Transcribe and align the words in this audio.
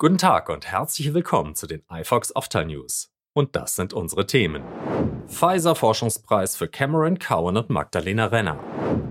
Guten 0.00 0.16
Tag 0.16 0.48
und 0.48 0.64
herzlich 0.64 1.12
willkommen 1.12 1.56
zu 1.56 1.66
den 1.66 1.82
iFox 1.90 2.36
Optal 2.36 2.66
News. 2.66 3.10
Und 3.32 3.56
das 3.56 3.74
sind 3.74 3.92
unsere 3.92 4.26
Themen. 4.26 4.62
Pfizer 5.26 5.74
Forschungspreis 5.74 6.54
für 6.54 6.68
Cameron 6.68 7.18
Cowan 7.18 7.56
und 7.56 7.68
Magdalena 7.68 8.26
Renner. 8.26 8.62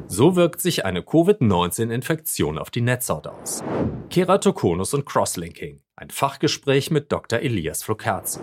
So 0.08 0.38
wirkt 0.38 0.62
sich 0.62 0.86
eine 0.86 1.02
Covid-19-Infektion 1.02 2.58
auf 2.58 2.72
die 2.72 2.80
Netzhaut 2.80 3.28
aus. 3.28 3.66
Keratokonus 4.10 4.94
und 4.94 5.06
Crosslinking. 5.06 5.82
Ein 5.98 6.10
Fachgespräch 6.10 6.90
mit 6.90 7.12
Dr. 7.12 7.40
Elias 7.40 7.84
Flokerzi. 7.84 8.40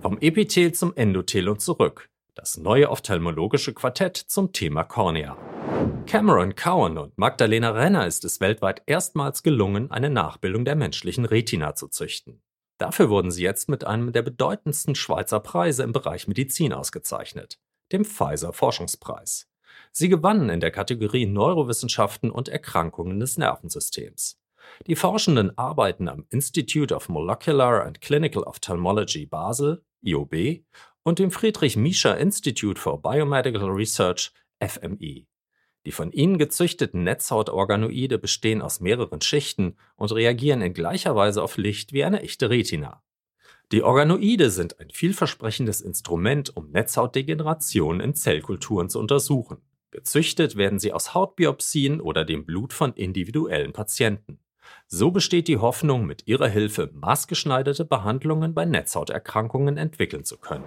Vom 0.00 0.16
Epithel 0.16 0.72
zum 0.72 0.94
Endothel 0.96 1.46
und 1.50 1.60
zurück. 1.60 2.08
Das 2.34 2.56
neue 2.56 2.88
ophthalmologische 2.88 3.74
Quartett 3.74 4.16
zum 4.16 4.54
Thema 4.54 4.84
Cornea. 4.84 5.36
Cameron 6.06 6.54
Cowan 6.54 6.98
und 6.98 7.16
Magdalena 7.16 7.70
Renner 7.70 8.06
ist 8.06 8.24
es 8.24 8.38
weltweit 8.40 8.82
erstmals 8.86 9.42
gelungen, 9.42 9.90
eine 9.90 10.10
Nachbildung 10.10 10.64
der 10.64 10.76
menschlichen 10.76 11.24
Retina 11.24 11.74
zu 11.74 11.88
züchten. 11.88 12.42
Dafür 12.78 13.08
wurden 13.08 13.30
sie 13.30 13.42
jetzt 13.42 13.68
mit 13.68 13.84
einem 13.84 14.12
der 14.12 14.22
bedeutendsten 14.22 14.94
Schweizer 14.94 15.40
Preise 15.40 15.82
im 15.84 15.92
Bereich 15.92 16.28
Medizin 16.28 16.72
ausgezeichnet, 16.72 17.58
dem 17.92 18.04
Pfizer 18.04 18.52
Forschungspreis. 18.52 19.48
Sie 19.90 20.08
gewannen 20.08 20.50
in 20.50 20.60
der 20.60 20.70
Kategorie 20.70 21.26
Neurowissenschaften 21.26 22.30
und 22.30 22.48
Erkrankungen 22.48 23.20
des 23.20 23.38
Nervensystems. 23.38 24.38
Die 24.86 24.96
Forschenden 24.96 25.56
arbeiten 25.56 26.08
am 26.08 26.26
Institute 26.30 26.94
of 26.94 27.08
Molecular 27.08 27.86
and 27.86 28.00
Clinical 28.00 28.42
Ophthalmology 28.42 29.26
Basel, 29.26 29.82
IOB, 30.02 30.62
und 31.04 31.18
dem 31.18 31.30
Friedrich 31.30 31.76
Miescher 31.76 32.18
Institute 32.18 32.80
for 32.80 33.00
Biomedical 33.00 33.70
Research, 33.70 34.32
FMI. 34.60 35.26
Die 35.84 35.92
von 35.92 36.12
ihnen 36.12 36.38
gezüchteten 36.38 37.02
Netzhautorganoide 37.02 38.18
bestehen 38.18 38.62
aus 38.62 38.80
mehreren 38.80 39.20
Schichten 39.20 39.76
und 39.96 40.12
reagieren 40.12 40.62
in 40.62 40.74
gleicher 40.74 41.16
Weise 41.16 41.42
auf 41.42 41.56
Licht 41.56 41.92
wie 41.92 42.04
eine 42.04 42.22
echte 42.22 42.50
Retina. 42.50 43.02
Die 43.72 43.82
Organoide 43.82 44.50
sind 44.50 44.78
ein 44.80 44.90
vielversprechendes 44.90 45.80
Instrument, 45.80 46.54
um 46.56 46.70
Netzhautdegeneration 46.70 48.00
in 48.00 48.14
Zellkulturen 48.14 48.90
zu 48.90 48.98
untersuchen. 48.98 49.62
Gezüchtet 49.90 50.56
werden 50.56 50.78
sie 50.78 50.92
aus 50.92 51.14
Hautbiopsien 51.14 52.00
oder 52.00 52.24
dem 52.24 52.44
Blut 52.44 52.72
von 52.72 52.92
individuellen 52.92 53.72
Patienten. 53.72 54.41
So 54.86 55.10
besteht 55.10 55.48
die 55.48 55.58
Hoffnung, 55.58 56.06
mit 56.06 56.26
ihrer 56.26 56.48
Hilfe 56.48 56.90
maßgeschneiderte 56.92 57.84
Behandlungen 57.84 58.54
bei 58.54 58.64
Netzhauterkrankungen 58.64 59.76
entwickeln 59.76 60.24
zu 60.24 60.38
können. 60.38 60.64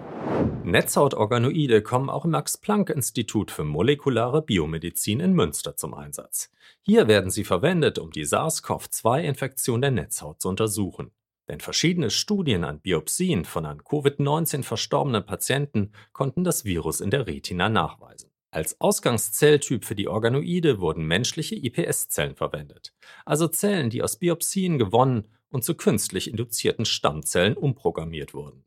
Netzhautorganoide 0.64 1.82
kommen 1.82 2.10
auch 2.10 2.24
im 2.24 2.32
Max-Planck-Institut 2.32 3.50
für 3.50 3.64
molekulare 3.64 4.42
Biomedizin 4.42 5.20
in 5.20 5.32
Münster 5.32 5.76
zum 5.76 5.94
Einsatz. 5.94 6.50
Hier 6.82 7.08
werden 7.08 7.30
sie 7.30 7.44
verwendet, 7.44 7.98
um 7.98 8.10
die 8.10 8.24
SARS-CoV-2-Infektion 8.24 9.80
der 9.80 9.92
Netzhaut 9.92 10.40
zu 10.40 10.48
untersuchen. 10.48 11.12
Denn 11.48 11.60
verschiedene 11.60 12.10
Studien 12.10 12.64
an 12.64 12.80
Biopsien 12.80 13.44
von 13.44 13.66
an 13.66 13.80
Covid-19 13.80 14.64
verstorbenen 14.64 15.24
Patienten 15.24 15.92
konnten 16.12 16.42
das 16.42 16.64
Virus 16.64 17.00
in 17.00 17.10
der 17.10 17.26
Retina 17.26 17.68
nachweisen. 17.68 18.30
Als 18.50 18.80
Ausgangszelltyp 18.80 19.84
für 19.84 19.94
die 19.94 20.08
Organoide 20.08 20.80
wurden 20.80 21.04
menschliche 21.04 21.56
iPS-Zellen 21.56 22.36
verwendet, 22.36 22.94
also 23.24 23.48
Zellen, 23.48 23.90
die 23.90 24.02
aus 24.02 24.18
Biopsien 24.18 24.78
gewonnen 24.78 25.28
und 25.50 25.64
zu 25.64 25.74
künstlich 25.74 26.28
induzierten 26.28 26.84
Stammzellen 26.84 27.56
umprogrammiert 27.56 28.34
wurden. 28.34 28.64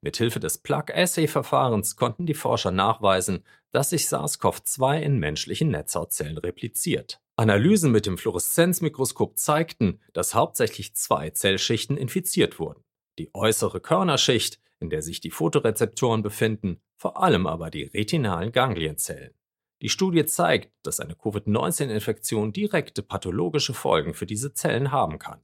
Mithilfe 0.00 0.40
des 0.40 0.58
Plug-Assay-Verfahrens 0.58 1.96
konnten 1.96 2.26
die 2.26 2.34
Forscher 2.34 2.70
nachweisen, 2.70 3.44
dass 3.70 3.90
sich 3.90 4.06
SARS-CoV-2 4.06 5.00
in 5.00 5.18
menschlichen 5.18 5.70
Netzhautzellen 5.70 6.38
repliziert. 6.38 7.20
Analysen 7.36 7.90
mit 7.90 8.06
dem 8.06 8.18
Fluoreszenzmikroskop 8.18 9.38
zeigten, 9.38 10.00
dass 10.12 10.34
hauptsächlich 10.34 10.94
zwei 10.94 11.30
Zellschichten 11.30 11.96
infiziert 11.96 12.58
wurden. 12.58 12.84
Die 13.18 13.30
äußere 13.34 13.80
Körnerschicht, 13.80 14.60
in 14.80 14.90
der 14.90 15.02
sich 15.02 15.20
die 15.20 15.30
Photorezeptoren 15.30 16.22
befinden, 16.22 16.80
vor 17.02 17.20
allem 17.20 17.48
aber 17.48 17.68
die 17.68 17.82
retinalen 17.82 18.52
Ganglienzellen. 18.52 19.34
Die 19.80 19.88
Studie 19.88 20.24
zeigt, 20.24 20.70
dass 20.86 21.00
eine 21.00 21.16
Covid-19-Infektion 21.16 22.52
direkte 22.52 23.02
pathologische 23.02 23.74
Folgen 23.74 24.14
für 24.14 24.24
diese 24.24 24.54
Zellen 24.54 24.92
haben 24.92 25.18
kann. 25.18 25.40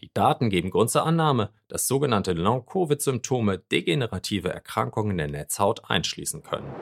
Die 0.00 0.10
Daten 0.14 0.48
geben 0.48 0.70
Grund 0.70 0.88
zur 0.88 1.04
Annahme, 1.04 1.52
dass 1.68 1.88
sogenannte 1.88 2.32
Long-Covid-Symptome 2.32 3.58
degenerative 3.58 4.48
Erkrankungen 4.48 5.18
der 5.18 5.28
Netzhaut 5.28 5.90
einschließen 5.90 6.42
können. 6.42 6.72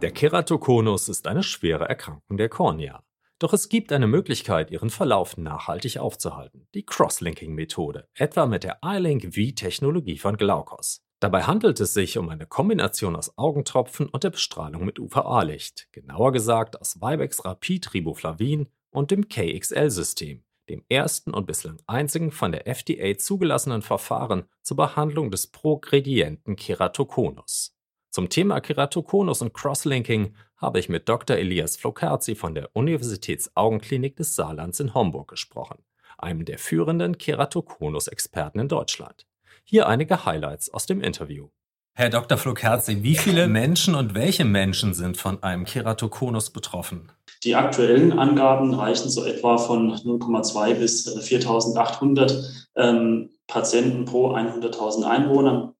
Der 0.00 0.12
Keratokonus 0.12 1.10
ist 1.10 1.26
eine 1.26 1.42
schwere 1.42 1.86
Erkrankung 1.86 2.38
der 2.38 2.48
Kornea. 2.48 3.04
Doch 3.38 3.52
es 3.52 3.68
gibt 3.68 3.92
eine 3.92 4.06
Möglichkeit, 4.06 4.70
ihren 4.70 4.88
Verlauf 4.88 5.36
nachhaltig 5.36 5.98
aufzuhalten, 5.98 6.66
die 6.72 6.86
Crosslinking-Methode, 6.86 8.08
etwa 8.14 8.46
mit 8.46 8.64
der 8.64 8.78
iLink 8.82 9.34
V-Technologie 9.34 10.16
von 10.16 10.38
Glaukos. 10.38 11.04
Dabei 11.20 11.42
handelt 11.42 11.80
es 11.80 11.94
sich 11.94 12.16
um 12.16 12.28
eine 12.28 12.46
Kombination 12.46 13.16
aus 13.16 13.36
Augentropfen 13.36 14.08
und 14.08 14.22
der 14.22 14.30
Bestrahlung 14.30 14.84
mit 14.84 15.00
UVA-Licht, 15.00 15.88
genauer 15.90 16.30
gesagt 16.30 16.80
aus 16.80 17.00
Vibex 17.00 17.44
Rapid 17.44 17.92
Riboflavin 17.92 18.68
und 18.90 19.10
dem 19.10 19.28
KXL-System, 19.28 20.44
dem 20.68 20.84
ersten 20.88 21.34
und 21.34 21.46
bislang 21.46 21.82
einzigen 21.88 22.30
von 22.30 22.52
der 22.52 22.68
FDA 22.68 23.18
zugelassenen 23.18 23.82
Verfahren 23.82 24.44
zur 24.62 24.76
Behandlung 24.76 25.32
des 25.32 25.48
progredienten 25.48 26.54
Keratokonus. 26.54 27.76
Zum 28.10 28.28
Thema 28.28 28.60
Keratokonus 28.60 29.42
und 29.42 29.52
Crosslinking 29.52 30.34
habe 30.56 30.78
ich 30.78 30.88
mit 30.88 31.08
Dr. 31.08 31.36
Elias 31.36 31.76
Flokerzi 31.76 32.36
von 32.36 32.54
der 32.54 32.74
Universitätsaugenklinik 32.74 34.14
des 34.14 34.36
Saarlands 34.36 34.78
in 34.78 34.94
Homburg 34.94 35.28
gesprochen, 35.28 35.84
einem 36.16 36.44
der 36.44 36.58
führenden 36.58 37.18
Keratokonus-Experten 37.18 38.60
in 38.60 38.68
Deutschland. 38.68 39.27
Hier 39.70 39.86
einige 39.86 40.24
Highlights 40.24 40.72
aus 40.72 40.86
dem 40.86 41.02
Interview. 41.02 41.48
Herr 41.92 42.08
Dr. 42.08 42.38
Flokerzi, 42.38 43.02
wie 43.02 43.16
viele 43.16 43.48
Menschen 43.48 43.94
und 43.94 44.14
welche 44.14 44.46
Menschen 44.46 44.94
sind 44.94 45.18
von 45.18 45.42
einem 45.42 45.66
Keratokonus 45.66 46.48
betroffen? 46.48 47.12
Die 47.44 47.54
aktuellen 47.54 48.18
Angaben 48.18 48.72
reichen 48.72 49.10
so 49.10 49.26
etwa 49.26 49.58
von 49.58 49.92
0,2 49.92 50.72
bis 50.72 51.06
4.800 51.06 52.66
ähm, 52.76 53.28
Patienten 53.46 54.06
pro 54.06 54.34
100.000 54.34 55.02
Einwohner. 55.02 55.74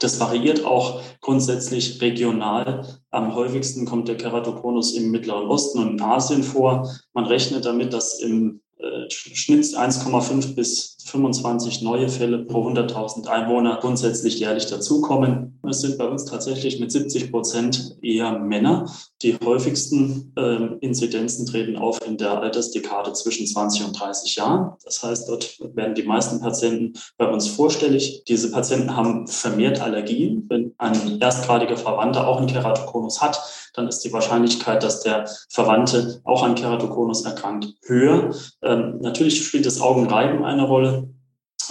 Das 0.00 0.18
variiert 0.18 0.64
auch 0.64 1.02
grundsätzlich 1.20 2.00
regional. 2.00 2.86
Am 3.10 3.34
häufigsten 3.34 3.84
kommt 3.84 4.08
der 4.08 4.16
Keratokonus 4.16 4.94
im 4.94 5.10
Mittleren 5.10 5.48
Osten 5.48 5.80
und 5.80 5.90
in 5.90 6.00
Asien 6.00 6.44
vor. 6.44 6.90
Man 7.12 7.26
rechnet 7.26 7.66
damit, 7.66 7.92
dass 7.92 8.20
im 8.20 8.56
äh, 8.56 8.63
Schnitt 9.08 9.64
1,5 9.64 10.54
bis 10.54 10.94
25 11.06 11.82
neue 11.82 12.08
Fälle 12.08 12.38
pro 12.38 12.66
100.000 12.68 13.26
Einwohner 13.26 13.78
grundsätzlich 13.80 14.38
jährlich 14.40 14.66
dazukommen. 14.66 15.60
Es 15.68 15.80
sind 15.80 15.98
bei 15.98 16.06
uns 16.06 16.24
tatsächlich 16.24 16.80
mit 16.80 16.90
70 16.90 17.30
Prozent 17.30 17.96
eher 18.02 18.38
Männer. 18.38 18.90
Die 19.22 19.36
häufigsten 19.44 20.32
äh, 20.36 20.76
Inzidenzen 20.80 21.46
treten 21.46 21.76
auf 21.76 21.98
in 22.06 22.16
der 22.16 22.40
Altersdekade 22.40 23.12
zwischen 23.12 23.46
20 23.46 23.86
und 23.86 24.00
30 24.00 24.36
Jahren. 24.36 24.72
Das 24.84 25.02
heißt, 25.02 25.28
dort 25.28 25.58
werden 25.74 25.94
die 25.94 26.02
meisten 26.02 26.40
Patienten 26.40 26.94
bei 27.18 27.28
uns 27.28 27.48
vorstellig. 27.48 28.24
Diese 28.26 28.50
Patienten 28.50 28.96
haben 28.96 29.26
vermehrt 29.26 29.80
Allergien. 29.80 30.46
Wenn 30.48 30.63
ein 30.84 31.20
erstgradiger 31.20 31.76
Verwandter 31.76 32.26
auch 32.28 32.38
einen 32.38 32.46
Keratokonus 32.46 33.20
hat, 33.20 33.42
dann 33.74 33.88
ist 33.88 34.00
die 34.00 34.12
Wahrscheinlichkeit, 34.12 34.82
dass 34.82 35.00
der 35.00 35.28
Verwandte 35.50 36.20
auch 36.24 36.42
an 36.42 36.54
Keratokonus 36.54 37.24
erkrankt, 37.24 37.74
höher. 37.86 38.30
Ähm, 38.62 38.98
natürlich 39.00 39.44
spielt 39.44 39.66
das 39.66 39.80
Augenreiben 39.80 40.44
eine 40.44 40.64
Rolle. 40.64 41.08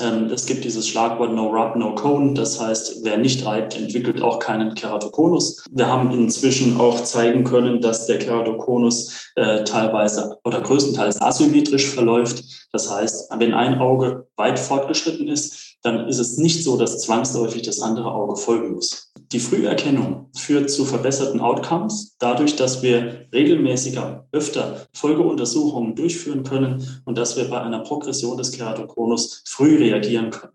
Ähm, 0.01 0.29
es 0.31 0.45
gibt 0.45 0.63
dieses 0.63 0.87
Schlagwort 0.87 1.33
No 1.33 1.47
Rub, 1.47 1.75
No 1.75 1.95
Cone. 1.95 2.33
Das 2.33 2.59
heißt, 2.59 3.03
wer 3.03 3.17
nicht 3.17 3.45
reibt, 3.45 3.77
entwickelt 3.77 4.21
auch 4.21 4.39
keinen 4.39 4.73
Keratokonus. 4.73 5.65
Wir 5.71 5.87
haben 5.87 6.11
inzwischen 6.11 6.79
auch 6.79 7.03
zeigen 7.03 7.43
können, 7.43 7.81
dass 7.81 8.07
der 8.07 8.19
Keratokonus 8.19 9.31
äh, 9.35 9.63
teilweise 9.63 10.37
oder 10.43 10.61
größtenteils 10.61 11.21
asymmetrisch 11.21 11.89
verläuft. 11.89 12.43
Das 12.71 12.91
heißt, 12.91 13.31
wenn 13.37 13.53
ein 13.53 13.79
Auge 13.79 14.27
weit 14.35 14.59
fortgeschritten 14.59 15.27
ist, 15.27 15.72
dann 15.83 16.07
ist 16.07 16.19
es 16.19 16.37
nicht 16.37 16.63
so, 16.63 16.77
dass 16.77 17.01
zwangsläufig 17.01 17.61
das 17.61 17.81
andere 17.81 18.11
Auge 18.11 18.35
folgen 18.37 18.73
muss. 18.73 19.11
Die 19.31 19.39
Früherkennung 19.39 20.29
führt 20.35 20.69
zu 20.69 20.85
verbesserten 20.85 21.41
Outcomes, 21.41 22.15
dadurch, 22.19 22.55
dass 22.55 22.81
wir 22.81 23.27
regelmäßiger, 23.33 24.27
öfter 24.31 24.87
Folgeuntersuchungen 24.93 25.95
durchführen 25.95 26.43
können 26.43 27.01
und 27.05 27.17
dass 27.17 27.35
wir 27.35 27.49
bei 27.49 27.61
einer 27.61 27.79
Progression 27.79 28.37
des 28.37 28.51
Keratokonus 28.51 29.43
früh 29.45 29.77
reagieren 29.77 30.29
können. 30.29 30.53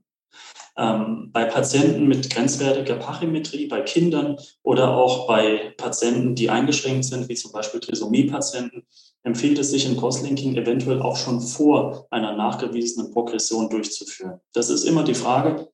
Ähm, 0.78 1.30
bei 1.32 1.44
Patienten 1.44 2.06
mit 2.06 2.30
grenzwertiger 2.30 2.94
Pachymetrie, 2.94 3.66
bei 3.66 3.80
Kindern 3.80 4.36
oder 4.62 4.96
auch 4.96 5.26
bei 5.26 5.75
Patienten, 5.76 6.36
die 6.36 6.50
eingeschränkt 6.50 7.04
sind, 7.04 7.28
wie 7.28 7.34
zum 7.34 7.50
Beispiel 7.50 7.80
Trisomie-Patienten, 7.80 8.84
empfiehlt 9.25 9.58
es 9.58 9.72
sich 9.72 9.86
im 9.86 9.96
Crosslinking 9.96 10.54
eventuell 10.54 11.02
auch 11.02 11.16
schon 11.16 11.40
vor 11.40 12.06
einer 12.10 12.36
nachgewiesenen 12.36 13.10
Progression 13.12 13.69
durchzuführen. 13.69 14.40
Das 14.52 14.70
ist 14.70 14.84
immer 14.84 15.02
die 15.02 15.14
Frage, 15.14 15.69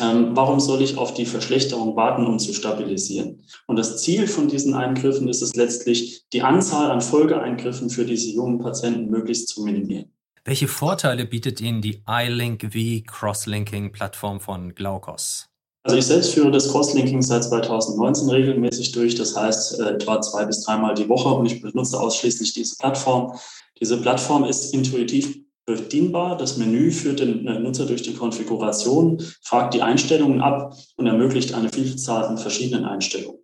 ähm, 0.00 0.30
warum 0.34 0.58
soll 0.58 0.82
ich 0.82 0.98
auf 0.98 1.14
die 1.14 1.26
Verschlechterung 1.26 1.94
warten, 1.94 2.26
um 2.26 2.38
zu 2.38 2.52
stabilisieren? 2.52 3.44
Und 3.68 3.78
das 3.78 4.02
Ziel 4.02 4.26
von 4.26 4.48
diesen 4.48 4.74
Eingriffen 4.74 5.28
ist 5.28 5.42
es 5.42 5.54
letztlich, 5.54 6.24
die 6.32 6.42
Anzahl 6.42 6.90
an 6.90 7.02
Folgeeingriffen 7.02 7.88
für 7.90 8.04
diese 8.04 8.30
jungen 8.30 8.58
Patienten 8.58 9.10
möglichst 9.10 9.48
zu 9.48 9.62
minimieren. 9.62 10.10
Welche 10.44 10.68
Vorteile 10.68 11.26
bietet 11.26 11.60
Ihnen 11.60 11.82
die 11.82 12.02
iLink 12.08 12.72
V 12.72 13.04
Crosslinking-Plattform 13.06 14.40
von 14.40 14.74
Glaukos? 14.74 15.50
Also 15.82 15.98
ich 15.98 16.06
selbst 16.06 16.32
führe 16.32 16.50
das 16.50 16.70
Crosslinking 16.70 17.20
seit 17.20 17.44
2019 17.44 18.30
regelmäßig 18.30 18.92
durch, 18.92 19.14
das 19.14 19.36
heißt 19.36 19.80
äh, 19.80 19.90
etwa 19.90 20.20
zwei 20.22 20.46
bis 20.46 20.62
dreimal 20.62 20.94
die 20.94 21.08
Woche 21.08 21.28
und 21.28 21.46
ich 21.46 21.60
benutze 21.60 22.00
ausschließlich 22.00 22.54
diese 22.54 22.76
Plattform. 22.76 23.38
Diese 23.80 24.00
Plattform 24.00 24.44
ist 24.44 24.72
intuitiv 24.72 25.38
bedienbar. 25.66 26.36
Das 26.36 26.56
Menü 26.56 26.90
führt 26.90 27.20
den 27.20 27.46
äh, 27.46 27.58
Nutzer 27.58 27.84
durch 27.84 28.02
die 28.02 28.14
Konfiguration, 28.14 29.22
fragt 29.42 29.74
die 29.74 29.82
Einstellungen 29.82 30.40
ab 30.40 30.74
und 30.96 31.06
ermöglicht 31.06 31.52
eine 31.52 31.70
Vielzahl 31.70 32.24
an 32.24 32.38
verschiedenen 32.38 32.86
Einstellungen. 32.86 33.40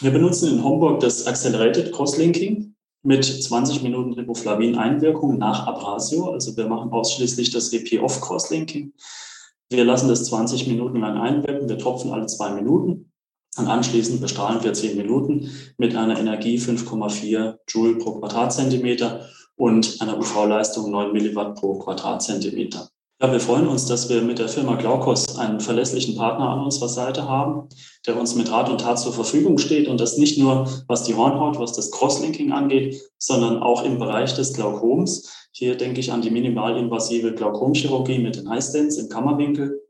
Wir 0.00 0.12
benutzen 0.12 0.50
in 0.50 0.62
Homburg 0.62 1.00
das 1.00 1.26
Accelerated 1.26 1.92
Crosslinking 1.92 2.76
mit 3.02 3.24
20 3.24 3.82
Minuten 3.82 4.12
Riboflavin-Einwirkung 4.14 5.38
nach 5.38 5.66
Abrasio. 5.66 6.30
Also 6.30 6.56
wir 6.56 6.66
machen 6.66 6.90
ausschließlich 6.90 7.50
das 7.50 7.72
EP-Off-Crosslinking. 7.72 8.92
Wir 9.70 9.84
lassen 9.84 10.08
das 10.08 10.24
20 10.24 10.66
Minuten 10.66 11.00
lang 11.00 11.18
einwirken. 11.18 11.68
Wir 11.68 11.78
tropfen 11.78 12.12
alle 12.12 12.26
zwei 12.26 12.50
Minuten. 12.50 13.12
Und 13.56 13.66
anschließend 13.66 14.20
bestrahlen 14.20 14.62
wir 14.62 14.72
10 14.72 14.96
Minuten 14.96 15.50
mit 15.78 15.96
einer 15.96 16.18
Energie 16.18 16.58
5,4 16.58 17.58
Joule 17.68 17.96
pro 17.96 18.20
Quadratzentimeter 18.20 19.28
und 19.56 20.00
einer 20.00 20.16
UV-Leistung 20.18 20.90
9 20.90 21.12
Milliwatt 21.12 21.56
pro 21.56 21.78
Quadratzentimeter. 21.78 22.88
Ja, 23.20 23.32
wir 23.32 23.40
freuen 23.40 23.66
uns, 23.66 23.84
dass 23.86 24.08
wir 24.08 24.22
mit 24.22 24.38
der 24.38 24.48
Firma 24.48 24.76
Glaukos 24.76 25.36
einen 25.36 25.58
verlässlichen 25.58 26.14
Partner 26.14 26.50
an 26.50 26.60
unserer 26.60 26.88
Seite 26.88 27.28
haben, 27.28 27.68
der 28.06 28.16
uns 28.16 28.36
mit 28.36 28.48
Rat 28.48 28.70
und 28.70 28.80
Tat 28.80 29.00
zur 29.00 29.12
Verfügung 29.12 29.58
steht 29.58 29.88
und 29.88 29.98
das 29.98 30.18
nicht 30.18 30.38
nur, 30.38 30.70
was 30.86 31.02
die 31.02 31.16
Hornhaut, 31.16 31.58
was 31.58 31.72
das 31.72 31.90
Crosslinking 31.90 32.52
angeht, 32.52 32.96
sondern 33.18 33.60
auch 33.60 33.82
im 33.82 33.98
Bereich 33.98 34.34
des 34.34 34.52
Glaukoms. 34.52 35.48
Hier 35.50 35.76
denke 35.76 35.98
ich 35.98 36.12
an 36.12 36.22
die 36.22 36.30
minimalinvasive 36.30 37.34
Glaukomchirurgie 37.34 38.20
mit 38.20 38.36
den 38.36 38.48
Highstents 38.48 38.98
im 38.98 39.08
Kammerwinkel. 39.08 39.80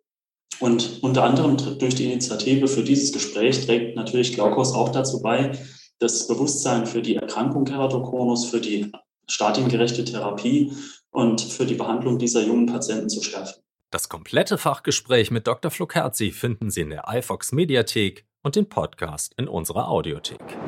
Und 0.60 1.02
unter 1.02 1.24
anderem 1.24 1.58
durch 1.78 1.94
die 1.94 2.06
Initiative 2.06 2.66
für 2.66 2.82
dieses 2.82 3.12
Gespräch 3.12 3.66
trägt 3.66 3.94
natürlich 3.94 4.32
Glaukos 4.32 4.72
auch 4.72 4.88
dazu 4.88 5.20
bei, 5.20 5.52
das 5.98 6.26
Bewusstsein 6.28 6.86
für 6.86 7.02
die 7.02 7.16
Erkrankung 7.16 7.66
Keratokonus, 7.66 8.46
für 8.46 8.60
die 8.60 8.90
stadiengerechte 9.28 10.04
Therapie 10.04 10.72
und 11.10 11.40
für 11.40 11.66
die 11.66 11.74
Behandlung 11.74 12.18
dieser 12.18 12.42
jungen 12.42 12.66
Patienten 12.66 13.08
zu 13.08 13.22
schärfen. 13.22 13.62
Das 13.90 14.08
komplette 14.08 14.58
Fachgespräch 14.58 15.30
mit 15.30 15.46
Dr. 15.46 15.70
Flokerzi 15.70 16.30
finden 16.30 16.70
Sie 16.70 16.82
in 16.82 16.90
der 16.90 17.04
iFox 17.08 17.52
Mediathek 17.52 18.26
und 18.42 18.54
den 18.54 18.68
Podcast 18.68 19.34
in 19.38 19.48
unserer 19.48 19.88
Audiothek. 19.88 20.58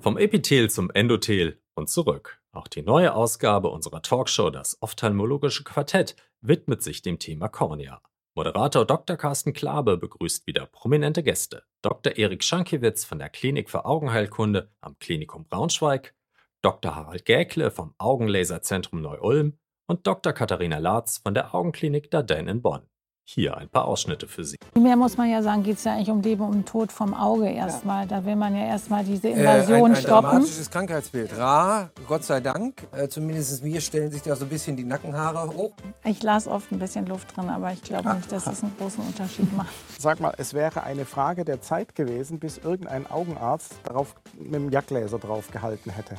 Vom 0.00 0.16
Epithel 0.16 0.70
zum 0.70 0.90
Endothel 0.90 1.60
und 1.74 1.90
zurück. 1.90 2.40
Auch 2.52 2.68
die 2.68 2.82
neue 2.82 3.14
Ausgabe 3.14 3.68
unserer 3.68 4.02
Talkshow, 4.02 4.50
das 4.50 4.76
Ophthalmologische 4.80 5.64
Quartett, 5.64 6.16
widmet 6.40 6.82
sich 6.82 7.02
dem 7.02 7.18
Thema 7.18 7.48
Kornea. 7.48 8.00
Moderator 8.34 8.86
Dr. 8.86 9.16
Carsten 9.16 9.52
Klabe 9.52 9.98
begrüßt 9.98 10.46
wieder 10.46 10.64
prominente 10.66 11.22
Gäste. 11.22 11.64
Dr. 11.82 12.16
Erik 12.16 12.42
Schankiewicz 12.42 13.04
von 13.04 13.18
der 13.18 13.28
Klinik 13.28 13.68
für 13.68 13.84
Augenheilkunde 13.84 14.70
am 14.80 14.98
Klinikum 14.98 15.44
Braunschweig, 15.44 16.14
Dr. 16.62 16.94
Harald 16.94 17.26
Gäkle 17.26 17.70
vom 17.70 17.94
Augenlaserzentrum 17.98 19.02
Neu-Ulm 19.02 19.58
und 19.92 20.06
Dr. 20.06 20.32
Katharina 20.32 20.78
Latz 20.78 21.18
von 21.18 21.34
der 21.34 21.54
Augenklinik 21.54 22.10
Dardenne 22.10 22.50
in 22.50 22.62
Bonn. 22.62 22.80
Hier 23.24 23.58
ein 23.58 23.68
paar 23.68 23.84
Ausschnitte 23.84 24.26
für 24.26 24.42
Sie. 24.42 24.56
Mehr 24.74 24.96
muss 24.96 25.18
man 25.18 25.30
ja 25.30 25.42
sagen, 25.42 25.62
geht 25.62 25.76
es 25.76 25.84
ja 25.84 25.92
eigentlich 25.92 26.10
um 26.10 26.22
Leben 26.22 26.42
und 26.42 26.66
Tod 26.66 26.90
vom 26.90 27.12
Auge 27.12 27.48
erstmal. 27.48 28.04
Ja. 28.04 28.06
Da 28.08 28.24
will 28.24 28.34
man 28.34 28.56
ja 28.56 28.64
erstmal 28.64 29.04
diese 29.04 29.28
Invasion 29.28 29.78
äh, 29.78 29.84
ein, 29.84 29.90
ein 29.90 29.96
stoppen. 29.96 30.16
Ein 30.16 30.30
dramatisches 30.30 30.70
Krankheitsbild. 30.70 31.36
Rar, 31.36 31.90
Gott 32.08 32.24
sei 32.24 32.40
Dank. 32.40 32.88
Äh, 32.92 33.08
zumindest 33.08 33.62
mir 33.62 33.82
stellen 33.82 34.10
sich 34.10 34.22
da 34.22 34.34
so 34.34 34.46
ein 34.46 34.48
bisschen 34.48 34.76
die 34.76 34.84
Nackenhaare 34.84 35.54
hoch. 35.54 35.74
Ich 36.04 36.22
las 36.22 36.48
oft 36.48 36.72
ein 36.72 36.78
bisschen 36.78 37.06
Luft 37.06 37.36
drin, 37.36 37.50
aber 37.50 37.70
ich 37.72 37.82
glaube 37.82 38.14
nicht, 38.14 38.32
dass 38.32 38.44
das 38.44 38.62
einen 38.62 38.74
großen 38.78 39.04
Unterschied 39.04 39.52
macht. 39.56 39.72
Sag 39.98 40.20
mal, 40.20 40.32
es 40.38 40.54
wäre 40.54 40.84
eine 40.84 41.04
Frage 41.04 41.44
der 41.44 41.60
Zeit 41.60 41.94
gewesen, 41.94 42.40
bis 42.40 42.56
irgendein 42.56 43.08
Augenarzt 43.08 43.74
darauf 43.84 44.14
mit 44.38 44.54
dem 44.54 44.70
Jagdlaser 44.70 45.18
drauf 45.18 45.50
gehalten 45.50 45.90
hätte. 45.90 46.16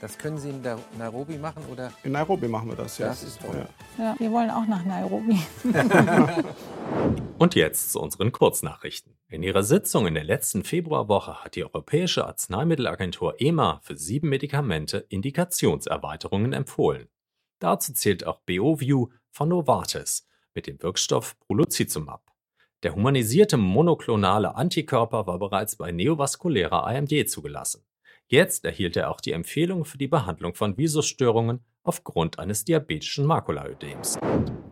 Das 0.00 0.18
können 0.18 0.36
Sie 0.38 0.50
in 0.50 0.62
Nairobi 0.98 1.38
machen 1.38 1.64
oder? 1.72 1.90
In 2.04 2.12
Nairobi 2.12 2.48
machen 2.48 2.68
wir 2.68 2.76
das, 2.76 2.98
ja. 2.98 3.08
Das 3.08 3.22
ist 3.22 3.40
toll. 3.40 3.66
Ja, 3.96 4.04
ja 4.04 4.14
wir 4.18 4.30
wollen 4.30 4.50
auch 4.50 4.66
nach 4.66 4.84
Nairobi. 4.84 5.40
Und 7.38 7.54
jetzt 7.54 7.92
zu 7.92 8.00
unseren 8.00 8.32
Kurznachrichten. 8.32 9.16
In 9.28 9.42
ihrer 9.42 9.62
Sitzung 9.62 10.06
in 10.06 10.14
der 10.14 10.24
letzten 10.24 10.64
Februarwoche 10.64 11.42
hat 11.42 11.56
die 11.56 11.64
Europäische 11.64 12.26
Arzneimittelagentur 12.26 13.40
EMA 13.40 13.80
für 13.82 13.96
sieben 13.96 14.28
Medikamente 14.28 15.06
Indikationserweiterungen 15.08 16.52
empfohlen. 16.52 17.08
Dazu 17.58 17.92
zählt 17.92 18.26
auch 18.26 18.40
Beoview 18.40 19.08
von 19.30 19.48
Novartis 19.48 20.28
mit 20.54 20.66
dem 20.66 20.82
Wirkstoff 20.82 21.38
Proluzizumab. 21.40 22.22
Der 22.82 22.94
humanisierte 22.94 23.56
monoklonale 23.56 24.54
Antikörper 24.54 25.26
war 25.26 25.38
bereits 25.38 25.76
bei 25.76 25.90
neovaskulärer 25.90 26.86
AMD 26.86 27.28
zugelassen. 27.28 27.84
Jetzt 28.28 28.64
erhielt 28.64 28.96
er 28.96 29.10
auch 29.10 29.20
die 29.20 29.30
Empfehlung 29.30 29.84
für 29.84 29.98
die 29.98 30.08
Behandlung 30.08 30.56
von 30.56 30.76
Visusstörungen 30.76 31.60
aufgrund 31.84 32.40
eines 32.40 32.64
diabetischen 32.64 33.24
Makulaödems. 33.24 34.18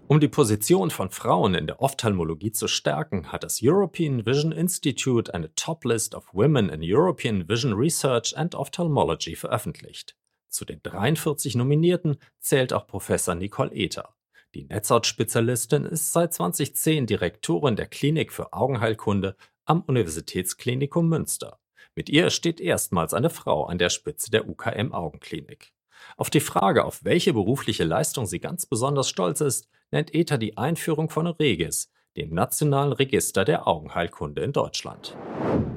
Um 0.08 0.18
die 0.18 0.28
Position 0.28 0.90
von 0.90 1.10
Frauen 1.10 1.54
in 1.54 1.68
der 1.68 1.80
Ophthalmologie 1.80 2.50
zu 2.50 2.66
stärken, 2.66 3.30
hat 3.30 3.44
das 3.44 3.60
European 3.62 4.26
Vision 4.26 4.50
Institute 4.50 5.32
eine 5.32 5.54
Top 5.54 5.84
List 5.84 6.16
of 6.16 6.34
Women 6.34 6.68
in 6.68 6.80
European 6.82 7.48
Vision 7.48 7.74
Research 7.74 8.36
and 8.36 8.56
Ophthalmology 8.56 9.36
veröffentlicht. 9.36 10.16
Zu 10.48 10.64
den 10.64 10.80
43 10.82 11.54
Nominierten 11.54 12.16
zählt 12.40 12.72
auch 12.72 12.88
Professor 12.88 13.36
Nicole 13.36 13.72
Ether. 13.72 14.16
Die 14.54 14.64
Netzhautspezialistin 14.64 15.84
ist 15.84 16.12
seit 16.12 16.34
2010 16.34 17.06
Direktorin 17.06 17.76
der 17.76 17.86
Klinik 17.86 18.32
für 18.32 18.52
Augenheilkunde 18.52 19.36
am 19.64 19.82
Universitätsklinikum 19.82 21.08
Münster. 21.08 21.58
Mit 21.96 22.08
ihr 22.08 22.30
steht 22.30 22.60
erstmals 22.60 23.14
eine 23.14 23.30
Frau 23.30 23.66
an 23.66 23.78
der 23.78 23.88
Spitze 23.88 24.30
der 24.30 24.48
UKM 24.48 24.92
Augenklinik. 24.92 25.72
Auf 26.16 26.28
die 26.28 26.40
Frage, 26.40 26.84
auf 26.84 27.04
welche 27.04 27.32
berufliche 27.32 27.84
Leistung 27.84 28.26
sie 28.26 28.40
ganz 28.40 28.66
besonders 28.66 29.08
stolz 29.08 29.40
ist, 29.40 29.68
nennt 29.92 30.12
ETA 30.12 30.36
die 30.36 30.58
Einführung 30.58 31.08
von 31.08 31.28
Regis, 31.28 31.90
dem 32.16 32.34
nationalen 32.34 32.92
Register 32.92 33.44
der 33.44 33.68
Augenheilkunde 33.68 34.42
in 34.42 34.52
Deutschland. 34.52 35.16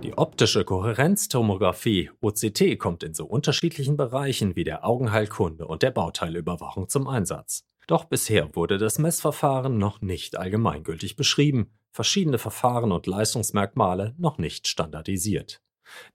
Die 0.03 0.17
optische 0.17 0.65
Kohärenztomographie 0.65 2.09
OCT 2.21 2.79
kommt 2.79 3.03
in 3.03 3.13
so 3.13 3.25
unterschiedlichen 3.25 3.95
Bereichen 3.95 4.55
wie 4.55 4.63
der 4.63 4.85
Augenheilkunde 4.85 5.67
und 5.67 5.83
der 5.83 5.91
Bauteilüberwachung 5.91 6.89
zum 6.89 7.07
Einsatz. 7.07 7.63
Doch 7.85 8.05
bisher 8.05 8.55
wurde 8.55 8.79
das 8.79 8.97
Messverfahren 8.97 9.77
noch 9.77 10.01
nicht 10.01 10.35
allgemeingültig 10.35 11.15
beschrieben, 11.15 11.71
verschiedene 11.91 12.37
Verfahren 12.39 12.91
und 12.91 13.07
Leistungsmerkmale 13.07 14.15
noch 14.17 14.39
nicht 14.39 14.67
standardisiert. 14.67 15.61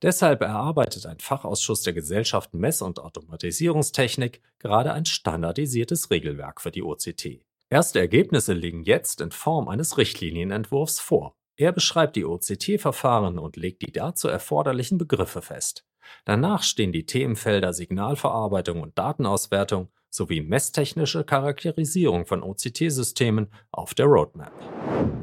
Deshalb 0.01 0.41
erarbeitet 0.41 1.05
ein 1.05 1.19
Fachausschuss 1.19 1.81
der 1.81 1.93
Gesellschaft 1.93 2.53
Mess- 2.53 2.81
und 2.81 2.99
Automatisierungstechnik 2.99 4.41
gerade 4.59 4.93
ein 4.93 5.05
standardisiertes 5.05 6.09
Regelwerk 6.11 6.61
für 6.61 6.71
die 6.71 6.83
OCT. 6.83 7.43
Erste 7.69 7.99
Ergebnisse 7.99 8.53
liegen 8.53 8.83
jetzt 8.83 9.21
in 9.21 9.31
Form 9.31 9.67
eines 9.67 9.97
Richtlinienentwurfs 9.97 10.99
vor. 10.99 11.35
Er 11.55 11.71
beschreibt 11.71 12.15
die 12.15 12.25
OCT-Verfahren 12.25 13.39
und 13.39 13.57
legt 13.57 13.81
die 13.81 13.91
dazu 13.91 14.27
erforderlichen 14.27 14.97
Begriffe 14.97 15.41
fest. 15.41 15.85
Danach 16.25 16.63
stehen 16.63 16.91
die 16.91 17.05
Themenfelder 17.05 17.73
Signalverarbeitung 17.73 18.81
und 18.81 18.97
Datenauswertung 18.97 19.89
sowie 20.13 20.41
messtechnische 20.41 21.23
Charakterisierung 21.23 22.25
von 22.25 22.43
OCT-Systemen 22.43 23.47
auf 23.71 23.95
der 23.95 24.05
Roadmap. 24.05 24.53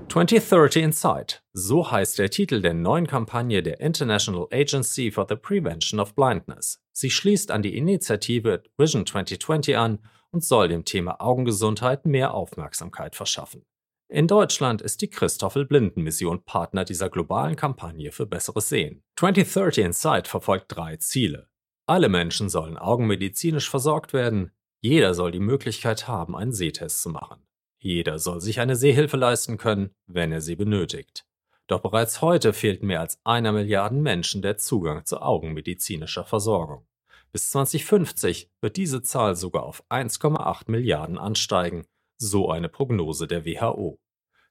2030 0.08 0.82
Insight, 0.82 1.44
so 1.52 1.88
heißt 1.88 2.18
der 2.18 2.30
Titel 2.30 2.60
der 2.60 2.74
neuen 2.74 3.06
Kampagne 3.06 3.62
der 3.62 3.80
International 3.80 4.48
Agency 4.52 5.12
for 5.12 5.26
the 5.28 5.36
Prevention 5.36 6.00
of 6.00 6.16
Blindness. 6.16 6.82
Sie 6.92 7.10
schließt 7.10 7.52
an 7.52 7.62
die 7.62 7.76
Initiative 7.76 8.64
Vision 8.76 9.06
2020 9.06 9.76
an 9.76 10.00
und 10.32 10.44
soll 10.44 10.66
dem 10.66 10.84
Thema 10.84 11.20
Augengesundheit 11.20 12.04
mehr 12.04 12.34
Aufmerksamkeit 12.34 13.14
verschaffen. 13.14 13.64
In 14.08 14.26
Deutschland 14.26 14.82
ist 14.82 15.02
die 15.02 15.08
Christoffel 15.08 15.66
Blinden 15.66 16.02
Mission 16.02 16.42
Partner 16.42 16.84
dieser 16.84 17.08
globalen 17.08 17.54
Kampagne 17.54 18.10
für 18.10 18.26
besseres 18.26 18.68
Sehen. 18.68 19.04
2030 19.20 19.84
Insight 19.84 20.26
verfolgt 20.26 20.66
drei 20.74 20.96
Ziele. 20.96 21.48
Alle 21.86 22.08
Menschen 22.08 22.48
sollen 22.48 22.76
augenmedizinisch 22.76 23.70
versorgt 23.70 24.12
werden, 24.12 24.50
jeder 24.80 25.12
soll 25.14 25.30
die 25.30 25.40
Möglichkeit 25.40 26.08
haben, 26.08 26.34
einen 26.34 26.52
Sehtest 26.52 27.02
zu 27.02 27.10
machen. 27.10 27.42
Jeder 27.78 28.18
soll 28.18 28.40
sich 28.40 28.60
eine 28.60 28.76
Sehhilfe 28.76 29.16
leisten 29.16 29.58
können, 29.58 29.90
wenn 30.06 30.32
er 30.32 30.40
sie 30.40 30.56
benötigt. 30.56 31.26
Doch 31.66 31.80
bereits 31.80 32.20
heute 32.22 32.52
fehlt 32.52 32.82
mehr 32.82 33.00
als 33.00 33.20
einer 33.24 33.52
Milliarden 33.52 34.02
Menschen 34.02 34.42
der 34.42 34.56
Zugang 34.56 35.04
zu 35.04 35.20
augenmedizinischer 35.20 36.24
Versorgung. 36.24 36.86
Bis 37.32 37.50
2050 37.50 38.50
wird 38.60 38.76
diese 38.76 39.02
Zahl 39.02 39.36
sogar 39.36 39.62
auf 39.62 39.84
1,8 39.88 40.70
Milliarden 40.70 41.16
ansteigen, 41.16 41.86
so 42.16 42.50
eine 42.50 42.68
Prognose 42.68 43.26
der 43.26 43.44
WHO. 43.44 44.00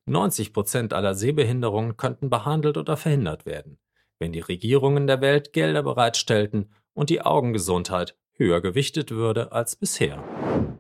90 0.05 0.53
Prozent 0.53 0.93
aller 0.93 1.13
Sehbehinderungen 1.13 1.97
könnten 1.97 2.29
behandelt 2.29 2.77
oder 2.77 2.97
verhindert 2.97 3.45
werden, 3.45 3.79
wenn 4.17 4.31
die 4.31 4.39
Regierungen 4.39 5.07
der 5.07 5.21
Welt 5.21 5.53
Gelder 5.53 5.83
bereitstellten 5.83 6.71
und 6.93 7.09
die 7.09 7.21
Augengesundheit 7.21 8.17
höher 8.39 8.61
gewichtet 8.61 9.11
würde 9.11 9.51
als 9.51 9.75
bisher. 9.75 10.23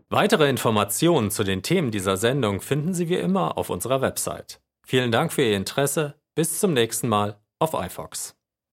Weitere 0.09 0.49
Informationen 0.49 1.29
zu 1.29 1.43
den 1.43 1.61
Themen 1.61 1.91
dieser 1.91 2.17
Sendung 2.17 2.61
finden 2.61 2.93
Sie 2.93 3.09
wie 3.09 3.17
immer 3.17 3.57
auf 3.57 3.69
unserer 3.69 4.01
Website. 4.01 4.59
Vielen 4.83 5.11
Dank 5.11 5.31
für 5.31 5.43
Ihr 5.43 5.55
Interesse. 5.55 6.15
Bis 6.33 6.59
zum 6.59 6.73
nächsten 6.73 7.09
Mal 7.09 7.39
auf 7.59 7.73
iFox. 7.73 8.38